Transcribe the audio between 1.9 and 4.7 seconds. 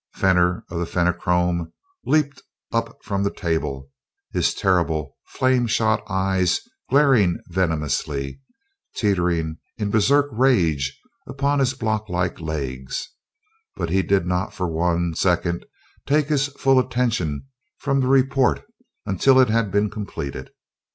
leaped up from the table, his